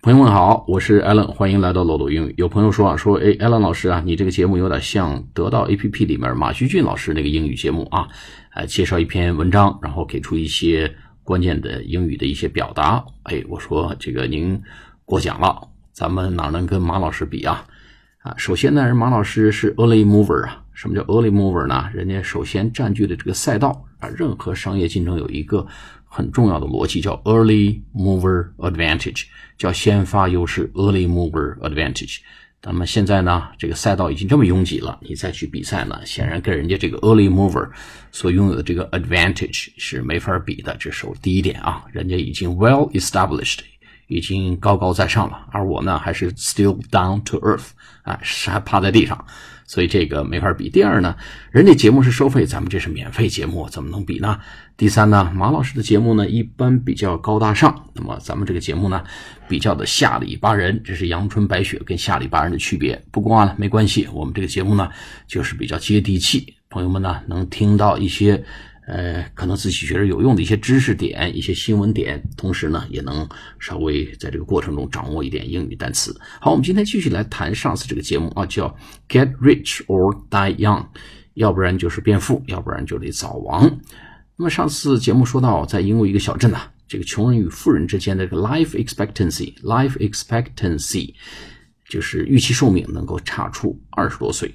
[0.00, 2.34] 朋友们好，我是 Allen，欢迎来到漏斗英语。
[2.38, 8.06] 有朋友说啊，说哎，Allen 老师啊，你这个节目有点像得到 APP 里面马旭俊老师那个英语节目啊，
[8.54, 13.04] 呃，介绍一篇文章，然后给出一些关键的英语的一些表达。
[13.24, 14.62] 哎，我说这个您
[15.04, 17.66] 过奖了，咱们哪能跟马老师比啊？
[18.22, 20.62] 啊，首先呢，马老师是 early mover 啊。
[20.74, 21.90] 什么叫 early mover 呢？
[21.92, 24.08] 人家首先占据了这个赛道啊。
[24.16, 25.66] 任何商业竞争有一个
[26.08, 29.24] 很重要的逻辑，叫 early mover advantage，
[29.56, 32.18] 叫先发优势 early mover advantage。
[32.60, 37.70] 那么现在呢，这个赛道已经这么拥挤了，你再去比赛呢，显然跟人家这个 early mover
[38.10, 40.76] 所拥有的这个 advantage 是没法比的。
[40.76, 43.60] 这是第一点啊，人家已经 well established，
[44.08, 47.68] 已经高高在上了，而我呢还是 still down to earth，
[48.02, 49.24] 啊，是还趴在地上。
[49.66, 50.70] 所以这个没法比。
[50.70, 51.14] 第二呢，
[51.50, 54.40] 人家节目是收费，咱们这是免费节目，怎么能比呢？
[54.78, 59.04] 第三呢，马老师的节目呢一般比较高大上，那么咱们这个节目呢
[59.46, 62.98] 比较的下里巴人，这是阳春白雪跟下里巴人的区别。
[63.10, 64.88] 不过啊，没关系，我们这个节目呢
[65.26, 68.42] 就是比较接地气，朋友们呢能听到一些。
[68.88, 73.28] 呃，可能自己觉得有用的一些知识点、一些新闻点，同时呢，也能
[73.60, 76.18] 稍微在这个过程中掌握一点英语单词。
[76.40, 78.74] 好，我们今天继续来谈上次这个节目啊，叫
[79.06, 80.86] Get Rich or Die Young，
[81.34, 83.78] 要不然就是变富，要不然就得早亡。
[84.36, 91.12] 那么上次节目说到，在英国一个小镇呐，这个穷人与富人之间的这个 life expectancy，life expectancy
[91.86, 94.54] 就是预期寿命能够差出二十多岁。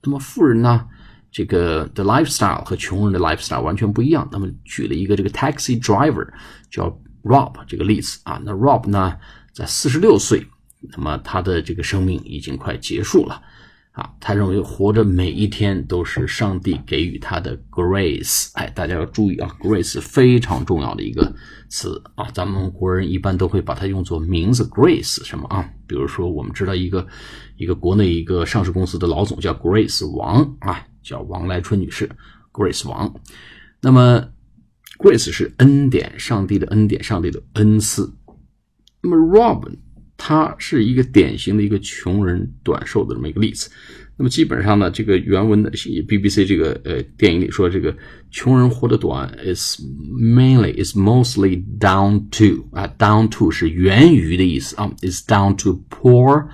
[0.00, 0.86] 那么富人呢？
[1.34, 4.28] 这个的 lifestyle 和穷人的 lifestyle 完全不一样。
[4.30, 6.24] 那么举了一个这个 taxi driver
[6.70, 9.16] 叫 Rob 这个例子啊，那 Rob 呢
[9.52, 10.46] 在四十六岁，
[10.92, 13.42] 那么他的这个生命已经快结束了
[13.90, 14.08] 啊。
[14.20, 18.52] 他认为活着每一天都是上帝给予他的 grace。
[18.54, 21.34] 哎，大家要注意啊，grace 非常重要的一个
[21.68, 22.28] 词啊。
[22.32, 25.68] 咱们国人一般都会把它用作名字 Grace 什么啊？
[25.88, 27.04] 比如说我们知道一个
[27.56, 30.86] 一个国内一个上市公司的老总叫 Grace 王啊。
[31.04, 32.10] 叫王来春女士
[32.52, 33.14] ，Grace 王。
[33.80, 34.26] 那么
[34.98, 38.12] ，Grace 是恩典，上帝的恩典，上帝的恩赐。
[39.02, 39.70] 那么，Rob
[40.16, 43.70] 他是一个典型的一个穷人短寿的这么一个例子。
[44.16, 47.94] 那么，基本上呢，这个原文的 BBC 这个呃电影里说，这个
[48.30, 49.80] 穷人活得短，is
[50.16, 56.46] mainly is mostly down to 啊，down to 是源于的意思啊，is down to poor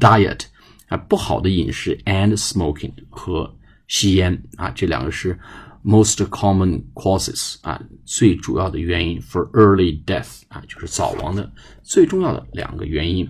[0.00, 0.40] diet
[0.88, 3.54] 啊，不好的饮食 and smoking 和
[3.88, 5.38] 吸烟啊，这两个是
[5.84, 13.28] most common causes 啊，最主要的原因 for early death 啊，就是早亡的最重要的两个原因。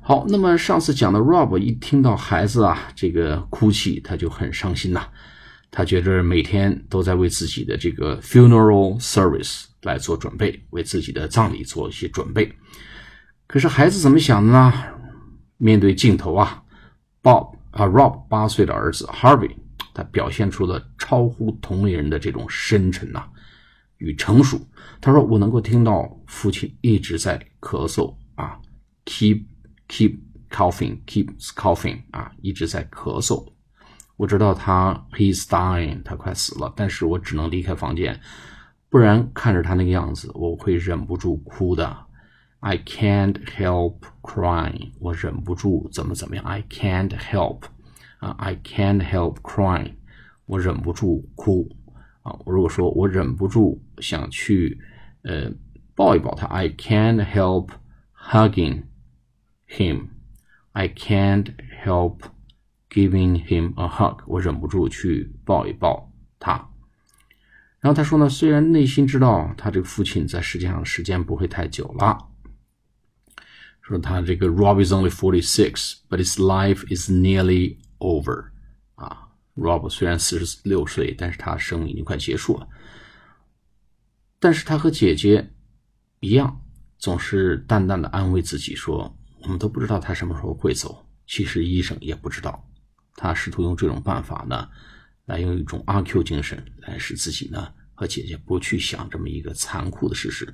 [0.00, 5.06] 好，那么上次讲的 Rob 一听到孩子啊这个哭泣，他就很伤心呐，
[5.70, 12.52] 他觉得每天都在为自己的这个 funeral service 来做准备，为自己的葬礼做一些准备。
[13.46, 14.72] 可是孩子怎么想的呢？
[15.58, 16.60] 面对镜头啊
[17.22, 19.54] ，Bob 啊 Rob 八岁的儿子 Harvey。
[19.94, 23.28] 他表现出了超乎同龄人的这种深沉呐
[23.98, 24.60] 与成熟。
[25.00, 28.58] 他说：“我能够听到父亲一直在咳嗽啊
[29.04, 29.44] ，keep
[29.88, 30.18] keep
[30.50, 33.52] coughing, keep coughing 啊，一直在咳嗽。
[34.16, 38.20] 我知道他 he's dying，他快死了，但是我只能离开房间，
[38.88, 41.96] 不然看着他那个样子，我会忍不住哭的。
[42.60, 46.44] I can't help crying，我忍不住怎么怎么样。
[46.44, 47.62] I can't help。”
[48.21, 49.93] 啊，I can't help crying，
[50.45, 51.69] 我忍不住哭
[52.23, 52.37] 啊。
[52.45, 54.79] 如果说我忍不住想去
[55.23, 55.51] 呃
[55.95, 57.69] 抱一抱他，I can't help
[58.15, 58.83] hugging
[59.67, 62.21] him，I can't help
[62.89, 66.69] giving him a hug，我忍不住去抱一抱他。
[67.79, 72.29] 然后他说呢，虽然内心知道他这个父亲在世界上时间不会太久了，
[73.81, 78.46] 说他这个 Rob is only forty six，but his life is nearly Over，
[78.96, 82.68] 啊，Rob 虽然四十六岁，但是他生命已经快结束了。
[84.40, 85.52] 但是他和姐姐
[86.18, 86.60] 一样，
[86.98, 92.68] 总是淡淡的安慰自己说：“我们都不知道他什么时候会走。”其实医生也不知道。
[93.14, 94.68] 他试图用这种办法呢，
[95.26, 100.52] 来用一种阿 Q 精神来使自己呢和姐姐不去想这么一个残酷的事实。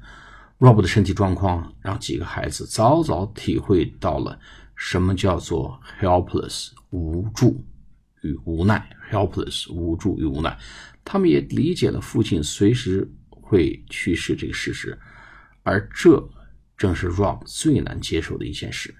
[0.58, 4.38] Rob 的身体状况让几个孩子早早体会到了。
[4.78, 7.64] 什么叫做 helpless 无助
[8.22, 10.56] 与无奈？helpless 无助与无奈，
[11.04, 14.96] 他们也理解了父亲随时会去世这个事实，
[15.64, 16.30] 而这
[16.76, 18.94] 正是 Rob 最难接受的一件事。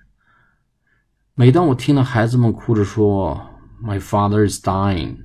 [1.34, 3.40] 每当我听到孩子们哭着说
[3.80, 5.19] “My father is dying”，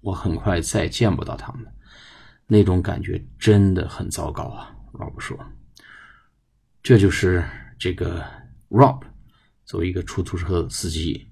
[0.00, 1.66] 我很快再见不到他们，
[2.46, 5.36] 那种感觉真的很糟糕啊！Rob 说
[6.80, 7.44] ：“这就是
[7.76, 8.24] 这个。”
[8.70, 9.02] Rob
[9.66, 11.28] 作为一个出租车司机，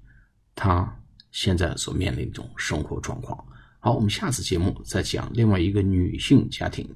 [0.53, 1.01] 他
[1.31, 3.43] 现在所面临一种生活状况。
[3.79, 6.87] 好，我们下次节目再讲另外一个女性家庭，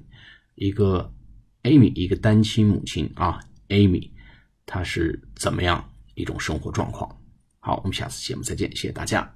[0.54, 1.12] 一个
[1.62, 4.10] Amy，一个单亲母亲啊，Amy，
[4.66, 7.20] 她是怎么样一种生活状况？
[7.58, 9.34] 好，我们下次节目再见，谢谢大家。